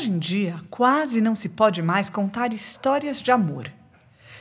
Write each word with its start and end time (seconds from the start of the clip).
Hoje 0.00 0.12
em 0.12 0.18
dia, 0.18 0.58
quase 0.70 1.20
não 1.20 1.34
se 1.34 1.50
pode 1.50 1.82
mais 1.82 2.08
contar 2.08 2.54
histórias 2.54 3.20
de 3.20 3.30
amor. 3.30 3.70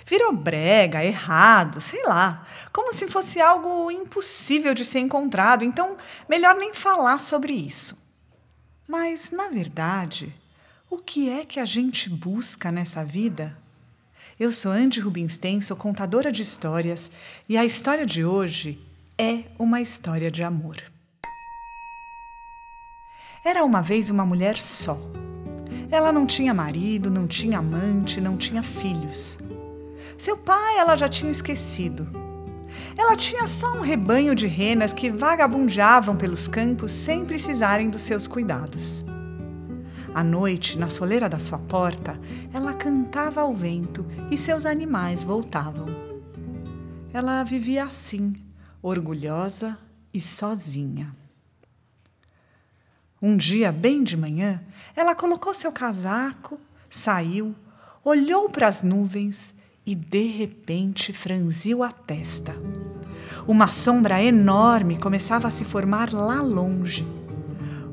Virou 0.06 0.32
brega, 0.32 1.04
errado, 1.04 1.82
sei 1.82 2.02
lá, 2.04 2.48
como 2.72 2.94
se 2.94 3.10
fosse 3.10 3.42
algo 3.42 3.92
impossível 3.92 4.74
de 4.74 4.86
ser 4.86 5.00
encontrado, 5.00 5.66
então 5.66 5.98
melhor 6.30 6.56
nem 6.56 6.74
falar 6.74 7.20
sobre 7.20 7.52
isso. 7.52 7.98
Mas, 8.88 9.32
na 9.32 9.50
verdade, 9.50 10.34
o 10.90 10.98
que 10.98 11.30
é 11.30 11.44
que 11.44 11.60
a 11.60 11.66
gente 11.66 12.10
busca 12.10 12.72
nessa 12.72 13.04
vida? 13.04 13.58
Eu 14.40 14.54
sou 14.54 14.72
Andy 14.72 15.02
Rubinstein, 15.02 15.60
sou 15.60 15.76
contadora 15.76 16.32
de 16.32 16.42
histórias 16.42 17.12
e 17.50 17.58
a 17.58 17.66
história 17.66 18.06
de 18.06 18.24
hoje 18.24 18.82
é 19.18 19.44
uma 19.60 19.82
história 19.82 20.32
de 20.32 20.42
amor. 20.42 20.82
Era 23.44 23.66
uma 23.66 23.82
vez 23.82 24.10
uma 24.10 24.26
mulher 24.26 24.56
só. 24.56 24.98
Ela 25.92 26.12
não 26.12 26.26
tinha 26.26 26.54
marido, 26.54 27.10
não 27.10 27.28
tinha 27.28 27.60
amante, 27.60 28.22
não 28.22 28.38
tinha 28.38 28.62
filhos. 28.62 29.40
Seu 30.18 30.38
pai 30.38 30.78
ela 30.78 30.96
já 30.96 31.08
tinha 31.08 31.32
esquecido. 31.32 32.08
Ela 32.98 33.16
tinha 33.16 33.48
só 33.48 33.74
um 33.74 33.82
rebanho 33.82 34.36
de 34.36 34.46
renas 34.46 34.94
que 34.94 35.10
vagabundeavam 35.10 36.16
pelos 36.16 36.48
campos 36.48 36.92
sem 36.92 37.26
precisarem 37.26 37.90
dos 37.90 38.02
seus 38.02 38.28
cuidados. 38.28 39.06
À 40.14 40.24
noite, 40.24 40.78
na 40.78 40.90
soleira 40.90 41.30
da 41.30 41.40
sua 41.40 41.58
porta, 41.60 42.20
ela 42.54 42.74
cantava 42.74 43.42
ao 43.42 43.54
vento 43.54 44.06
e 44.30 44.38
seus 44.38 44.66
animais 44.66 45.24
voltavam. 45.24 45.86
Ela 47.14 47.44
vivia 47.44 47.86
assim, 47.86 48.34
orgulhosa 48.82 49.78
e 50.14 50.20
sozinha. 50.20 51.16
Um 53.22 53.36
dia, 53.36 53.70
bem 53.70 54.02
de 54.02 54.16
manhã, 54.16 54.62
ela 54.96 55.14
colocou 55.14 55.54
seu 55.54 55.74
casaco, 55.74 56.58
saiu, 56.90 57.54
olhou 58.02 58.50
para 58.50 58.68
as 58.68 58.82
nuvens 58.82 59.54
e 59.86 59.94
de 59.94 60.24
repente 60.28 61.12
franziu 61.12 61.84
a 61.84 61.92
testa. 61.92 62.56
Uma 63.46 63.68
sombra 63.68 64.24
enorme 64.24 64.98
começava 64.98 65.50
a 65.50 65.52
se 65.52 65.66
formar 65.66 66.14
lá 66.14 66.42
longe. 66.42 67.06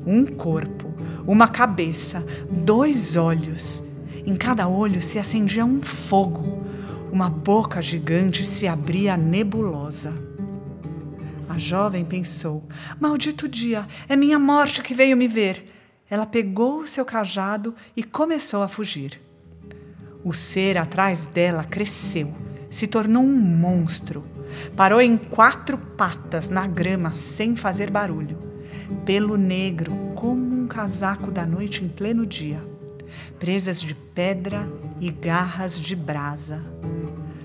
Um 0.05 0.25
corpo, 0.25 0.93
uma 1.27 1.49
cabeça, 1.49 2.25
dois 2.49 3.17
olhos. 3.17 3.83
Em 4.25 4.35
cada 4.35 4.67
olho 4.69 5.01
se 5.01 5.19
acendia 5.19 5.65
um 5.65 5.81
fogo. 5.81 6.63
Uma 7.11 7.29
boca 7.29 7.81
gigante 7.81 8.45
se 8.45 8.65
abria 8.65 9.17
nebulosa. 9.17 10.26
A 11.57 11.59
jovem 11.59 12.05
pensou: 12.05 12.63
Maldito 12.99 13.47
dia, 13.47 13.87
é 14.07 14.15
minha 14.15 14.37
morte 14.37 14.83
que 14.83 14.93
veio 14.93 15.17
me 15.17 15.27
ver. 15.27 15.67
Ela 16.07 16.23
pegou 16.23 16.81
o 16.81 16.87
seu 16.87 17.03
cajado 17.03 17.73
e 17.95 18.03
começou 18.03 18.61
a 18.61 18.67
fugir. 18.67 19.19
O 20.23 20.35
ser 20.35 20.77
atrás 20.77 21.25
dela 21.25 21.63
cresceu, 21.63 22.31
se 22.69 22.85
tornou 22.85 23.23
um 23.23 23.35
monstro. 23.35 24.23
Parou 24.75 25.01
em 25.01 25.17
quatro 25.17 25.79
patas 25.79 26.47
na 26.47 26.67
grama 26.67 27.15
sem 27.15 27.55
fazer 27.55 27.89
barulho. 27.89 28.37
Pelo 29.03 29.35
negro, 29.35 30.13
como 30.13 30.61
um 30.61 30.67
casaco 30.67 31.31
da 31.31 31.43
noite 31.43 31.83
em 31.83 31.87
pleno 31.87 32.23
dia. 32.23 32.63
Presas 33.39 33.81
de 33.81 33.95
pedra 33.95 34.69
e 35.01 35.09
garras 35.09 35.79
de 35.79 35.95
brasa. 35.95 36.63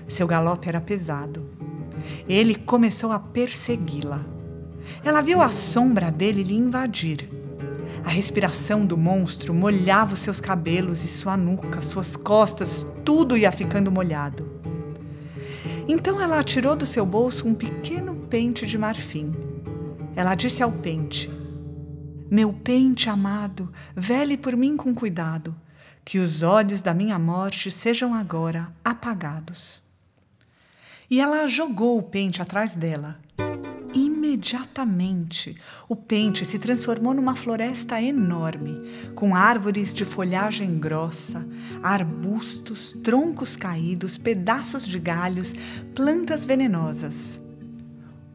Seu 0.07 0.27
galope 0.27 0.69
era 0.69 0.79
pesado. 0.79 1.62
Ele 2.27 2.55
começou 2.55 3.11
a 3.11 3.19
persegui-la. 3.19 4.21
Ela 5.03 5.21
viu 5.21 5.41
a 5.41 5.51
sombra 5.51 6.11
dele 6.11 6.43
lhe 6.43 6.55
invadir 6.55 7.29
a 8.03 8.09
respiração 8.09 8.85
do 8.85 8.97
monstro 8.97 9.53
molhava 9.53 10.13
os 10.13 10.19
seus 10.19 10.41
cabelos 10.41 11.05
e 11.05 11.07
sua 11.07 11.37
nuca, 11.37 11.81
suas 11.81 12.17
costas, 12.17 12.85
tudo 13.05 13.37
ia 13.37 13.51
ficando 13.51 13.91
molhado. 13.91 14.61
Então 15.87 16.19
ela 16.19 16.39
atirou 16.39 16.75
do 16.75 16.85
seu 16.85 17.05
bolso 17.05 17.47
um 17.47 17.55
pequeno 17.55 18.15
pente 18.29 18.65
de 18.65 18.77
marfim. 18.77 19.33
Ela 20.17 20.35
disse 20.35 20.61
ao 20.61 20.71
pente: 20.71 21.31
Meu 22.29 22.51
pente 22.51 23.09
amado, 23.09 23.71
vele 23.95 24.37
por 24.37 24.55
mim 24.55 24.75
com 24.75 24.93
cuidado, 24.93 25.55
que 26.03 26.19
os 26.19 26.43
olhos 26.43 26.81
da 26.81 26.93
minha 26.93 27.17
morte 27.17 27.71
sejam 27.71 28.13
agora 28.13 28.67
apagados. 28.83 29.81
E 31.09 31.19
ela 31.19 31.47
jogou 31.47 31.97
o 31.97 32.03
pente 32.03 32.41
atrás 32.41 32.75
dela 32.75 33.19
Imediatamente, 33.93 35.53
o 35.87 35.95
pente 35.95 36.45
se 36.45 36.57
transformou 36.57 37.13
numa 37.13 37.35
floresta 37.35 38.01
enorme, 38.01 38.81
com 39.13 39.35
árvores 39.35 39.93
de 39.93 40.03
folhagem 40.03 40.79
grossa, 40.79 41.45
arbustos, 41.83 42.93
troncos 43.03 43.55
caídos, 43.55 44.17
pedaços 44.17 44.87
de 44.87 44.97
galhos, 44.97 45.53
plantas 45.93 46.43
venenosas. 46.43 47.39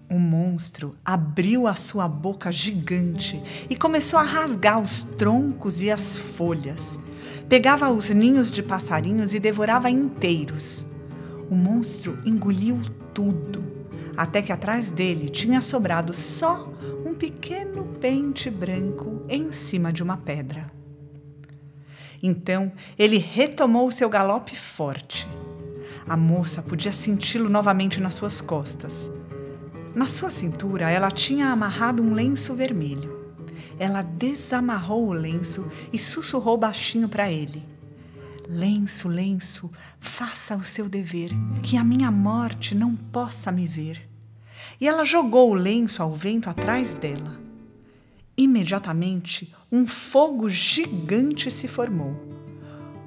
O 0.09 0.19
monstro 0.19 0.95
abriu 1.05 1.67
a 1.67 1.75
sua 1.75 2.07
boca 2.07 2.53
gigante 2.53 3.43
e 3.69 3.75
começou 3.75 4.21
a 4.21 4.23
rasgar 4.23 4.79
os 4.79 5.03
troncos 5.03 5.83
e 5.83 5.91
as 5.91 6.19
folhas. 6.19 7.01
Pegava 7.49 7.91
os 7.91 8.11
ninhos 8.11 8.53
de 8.53 8.63
passarinhos 8.63 9.35
e 9.35 9.41
devorava 9.41 9.91
inteiros. 9.91 10.88
O 11.51 11.55
monstro 11.55 12.19
engoliu 12.25 12.79
tudo 13.15 13.79
até 14.19 14.43
que 14.43 14.53
atrás 14.53 14.91
dele 14.91 15.29
tinha 15.29 15.61
sobrado 15.61 16.13
só 16.13 16.69
um 17.07 17.15
pequeno 17.15 17.85
pente 18.01 18.51
branco 18.51 19.23
em 19.29 19.53
cima 19.53 19.93
de 19.93 20.03
uma 20.03 20.17
pedra. 20.17 20.69
Então 22.21 22.73
ele 22.99 23.17
retomou 23.17 23.89
seu 23.93 24.09
galope 24.09 24.57
forte. 24.57 25.29
A 26.09 26.17
moça 26.17 26.61
podia 26.61 26.91
senti-lo 26.91 27.49
novamente 27.49 28.01
nas 28.01 28.15
suas 28.15 28.41
costas. 28.41 29.09
Na 29.95 30.07
sua 30.07 30.31
cintura, 30.31 30.91
ela 30.91 31.13
tinha 31.13 31.49
amarrado 31.49 32.03
um 32.03 32.13
lenço 32.13 32.55
vermelho. 32.55 33.17
Ela 33.79 34.03
desamarrou 34.03 35.07
o 35.07 35.13
lenço 35.13 35.65
e 35.93 35.99
sussurrou 35.99 36.57
baixinho 36.57 37.09
para 37.09 37.31
ele: 37.31 37.63
Lenço, 38.49 39.09
lenço, 39.09 39.71
faça 40.01 40.57
o 40.57 40.65
seu 40.65 40.89
dever, 40.89 41.31
que 41.63 41.77
a 41.77 41.85
minha 41.85 42.11
morte 42.11 42.75
não 42.75 42.97
possa 42.97 43.53
me 43.53 43.67
ver 43.67 44.09
e 44.81 44.87
ela 44.87 45.05
jogou 45.05 45.51
o 45.51 45.55
lenço 45.55 46.03
ao 46.03 46.13
vento 46.13 46.49
atrás 46.49 46.95
dela. 46.95 47.41
Imediatamente, 48.37 49.53
um 49.71 49.87
fogo 49.87 50.49
gigante 50.49 51.51
se 51.51 51.67
formou. 51.67 52.15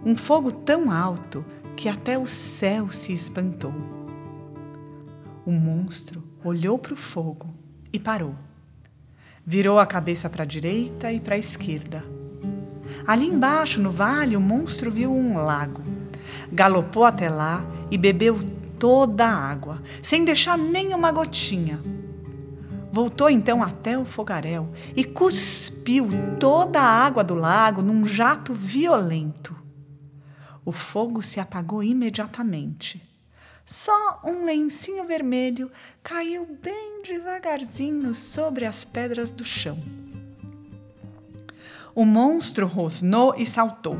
Um 0.05 0.15
fogo 0.15 0.51
tão 0.51 0.91
alto 0.91 1.45
que 1.75 1.87
até 1.87 2.17
o 2.17 2.27
céu 2.27 2.89
se 2.91 3.13
espantou. 3.13 3.73
O 5.45 5.51
monstro 5.51 6.23
olhou 6.43 6.77
para 6.77 6.93
o 6.93 6.97
fogo 6.97 7.53
e 7.93 7.99
parou. 7.99 8.35
Virou 9.45 9.79
a 9.79 9.85
cabeça 9.85 10.29
para 10.29 10.43
a 10.43 10.47
direita 10.47 11.11
e 11.11 11.19
para 11.19 11.35
a 11.35 11.39
esquerda. 11.39 12.20
Ali 13.05 13.25
embaixo, 13.25 13.81
no 13.81 13.91
vale, 13.91 14.35
o 14.35 14.41
monstro 14.41 14.91
viu 14.91 15.11
um 15.11 15.35
lago. 15.35 15.81
Galopou 16.51 17.03
até 17.03 17.29
lá 17.29 17.65
e 17.89 17.97
bebeu 17.97 18.39
toda 18.77 19.25
a 19.25 19.35
água, 19.35 19.81
sem 20.01 20.25
deixar 20.25 20.57
nenhuma 20.57 21.11
gotinha. 21.11 21.79
Voltou 22.91 23.29
então 23.29 23.63
até 23.63 23.97
o 23.97 24.03
fogaréu 24.03 24.69
e 24.95 25.03
cuspiu 25.03 26.09
toda 26.39 26.81
a 26.81 27.05
água 27.05 27.23
do 27.23 27.35
lago 27.35 27.81
num 27.81 28.03
jato 28.05 28.53
violento. 28.53 29.55
O 30.65 30.71
fogo 30.71 31.21
se 31.21 31.39
apagou 31.39 31.81
imediatamente. 31.81 33.01
Só 33.65 34.19
um 34.25 34.43
lencinho 34.43 35.05
vermelho 35.05 35.71
caiu 36.03 36.45
bem 36.61 37.01
devagarzinho 37.03 38.13
sobre 38.13 38.65
as 38.65 38.83
pedras 38.83 39.31
do 39.31 39.45
chão. 39.45 39.77
O 41.93 42.05
monstro 42.05 42.67
rosnou 42.67 43.35
e 43.37 43.45
saltou. 43.45 43.97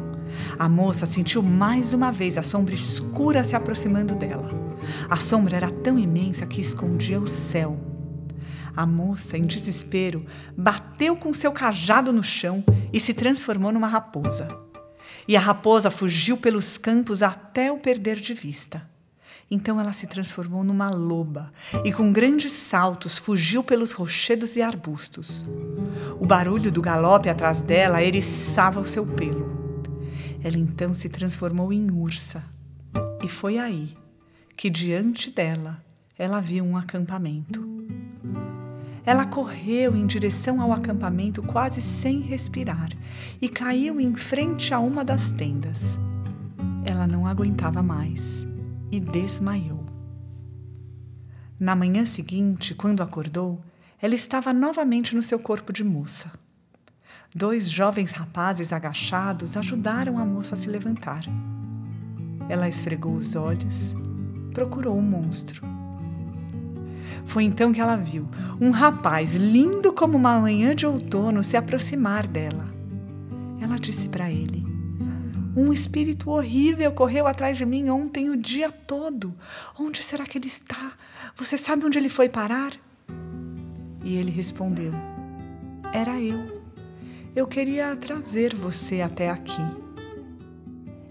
A 0.57 0.69
moça 0.69 1.05
sentiu 1.05 1.43
mais 1.43 1.93
uma 1.93 2.11
vez 2.11 2.38
a 2.38 2.43
sombra 2.43 2.73
escura 2.73 3.43
se 3.43 3.55
aproximando 3.55 4.15
dela. 4.15 4.49
A 5.09 5.17
sombra 5.17 5.57
era 5.57 5.69
tão 5.69 5.99
imensa 5.99 6.45
que 6.45 6.61
escondia 6.61 7.19
o 7.19 7.27
céu. 7.27 7.77
A 8.75 8.85
moça, 8.85 9.38
em 9.38 9.41
desespero, 9.41 10.25
bateu 10.57 11.15
com 11.15 11.33
seu 11.33 11.51
cajado 11.51 12.13
no 12.13 12.23
chão 12.23 12.63
e 12.93 12.99
se 12.99 13.13
transformou 13.13 13.71
numa 13.71 13.88
raposa. 13.88 14.47
E 15.27 15.35
a 15.35 15.39
raposa 15.39 15.91
fugiu 15.91 16.37
pelos 16.37 16.77
campos 16.77 17.21
até 17.21 17.71
o 17.71 17.77
perder 17.77 18.15
de 18.15 18.33
vista. 18.33 18.90
Então 19.53 19.77
ela 19.81 19.92
se 19.92 20.07
transformou 20.07 20.63
numa 20.63 20.89
loba 20.89 21.51
e, 21.83 21.92
com 21.92 22.09
grandes 22.09 22.53
saltos, 22.53 23.18
fugiu 23.18 23.62
pelos 23.62 23.92
rochedos 23.92 24.56
e 24.56 24.62
arbustos. 24.62 25.45
O 26.18 26.25
barulho 26.25 26.71
do 26.71 26.81
galope 26.81 27.27
atrás 27.27 27.62
dela 27.62 28.01
eriçava 28.01 28.80
o 28.80 28.86
seu 28.86 29.06
pelo. 29.06 29.51
Ela 30.42 30.57
então 30.57 30.94
se 30.94 31.09
transformou 31.09 31.74
em 31.74 31.92
ursa. 31.92 32.42
E 33.21 33.27
foi 33.27 33.57
aí 33.57 33.94
que 34.56 34.69
diante 34.69 35.30
dela 35.30 35.83
ela 36.18 36.39
viu 36.39 36.63
um 36.63 36.77
acampamento. 36.77 37.69
Ela 39.06 39.25
correu 39.25 39.97
em 39.97 40.06
direção 40.06 40.62
ao 40.62 40.71
acampamento 40.71 41.42
quase 41.42 41.81
sem 41.81 42.21
respirar 42.21 42.89
e 43.42 43.50
caiu 43.50 44.00
em 44.00 44.15
frente 44.15 44.74
a 44.74 44.80
uma 44.80 45.04
das 45.04 45.30
tendas. 45.31 46.00
Ela 46.86 47.06
não 47.06 47.27
aguentava 47.27 47.83
mais 47.83 48.50
e 48.91 48.99
desmaiou. 48.99 49.85
Na 51.59 51.75
manhã 51.75 52.05
seguinte, 52.05 52.75
quando 52.75 53.01
acordou, 53.01 53.61
ela 54.01 54.15
estava 54.15 54.51
novamente 54.51 55.15
no 55.15 55.21
seu 55.21 55.39
corpo 55.39 55.71
de 55.71 55.83
moça. 55.83 56.31
Dois 57.33 57.69
jovens 57.69 58.11
rapazes 58.11 58.73
agachados 58.73 59.55
ajudaram 59.55 60.17
a 60.17 60.25
moça 60.25 60.55
a 60.55 60.57
se 60.57 60.67
levantar. 60.67 61.23
Ela 62.49 62.67
esfregou 62.67 63.15
os 63.15 63.35
olhos, 63.35 63.95
procurou 64.53 64.97
o 64.97 65.01
monstro. 65.01 65.61
Foi 67.25 67.44
então 67.44 67.71
que 67.71 67.79
ela 67.79 67.95
viu 67.95 68.27
um 68.59 68.71
rapaz 68.71 69.35
lindo 69.35 69.94
como 69.94 70.17
uma 70.17 70.39
manhã 70.39 70.75
de 70.75 70.85
outono 70.85 71.44
se 71.44 71.55
aproximar 71.55 72.27
dela. 72.27 72.67
Ela 73.61 73.77
disse 73.77 74.09
para 74.09 74.31
ele: 74.31 74.70
Um 75.56 75.74
espírito 75.74 76.30
horrível 76.30 76.92
correu 76.94 77.27
atrás 77.27 77.57
de 77.57 77.65
mim 77.65 77.89
ontem 77.89 78.30
o 78.30 78.38
dia 78.38 78.71
todo. 78.71 79.33
Onde 79.77 80.01
será 80.01 80.25
que 80.25 80.38
ele 80.38 80.48
está? 80.48 80.94
Você 81.36 81.57
sabe 81.57 81.86
onde 81.86 81.98
ele 81.98 82.09
foi 82.09 82.30
parar? 82.30 82.74
E 84.03 84.15
ele 84.15 84.31
respondeu: 84.31 84.94
Era 85.94 86.19
eu. 86.21 86.62
Eu 87.36 87.48
queria 87.48 87.95
trazer 87.95 88.56
você 88.56 89.01
até 89.01 89.30
aqui. 89.30 89.62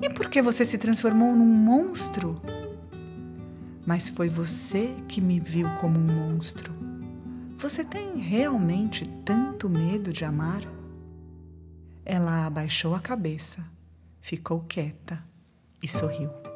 E 0.00 0.08
por 0.10 0.28
que 0.28 0.40
você 0.40 0.64
se 0.64 0.78
transformou 0.78 1.34
num 1.34 1.44
monstro? 1.44 2.40
mas 3.90 4.08
foi 4.08 4.28
você 4.28 4.94
que 5.08 5.20
me 5.20 5.40
viu 5.40 5.68
como 5.80 5.98
um 5.98 6.30
monstro. 6.30 6.72
Você 7.58 7.84
tem 7.84 8.18
realmente 8.18 9.04
tanto 9.24 9.68
medo 9.68 10.12
de 10.12 10.24
amar? 10.24 10.62
Ela 12.04 12.46
abaixou 12.46 12.94
a 12.94 13.00
cabeça, 13.00 13.64
ficou 14.20 14.60
quieta 14.60 15.24
e 15.82 15.88
sorriu. 15.88 16.49